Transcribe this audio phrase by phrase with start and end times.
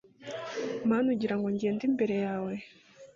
[0.89, 2.53] mana ugira ngo ngende imbere yawe